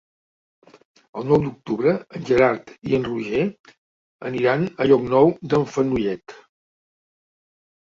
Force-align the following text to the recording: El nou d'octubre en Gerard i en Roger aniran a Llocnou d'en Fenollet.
El 1.19 1.27
nou 1.31 1.43
d'octubre 1.43 1.93
en 2.19 2.25
Gerard 2.29 2.73
i 2.93 2.97
en 2.99 3.05
Roger 3.11 3.45
aniran 4.31 4.67
a 4.73 4.89
Llocnou 4.95 5.31
d'en 5.55 5.69
Fenollet. 5.77 6.39